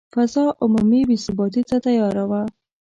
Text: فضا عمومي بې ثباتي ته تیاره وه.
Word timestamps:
فضا 0.15 0.43
عمومي 0.61 1.01
بې 1.07 1.17
ثباتي 1.25 1.61
ته 1.69 1.77
تیاره 1.85 2.23
وه. 2.29 2.41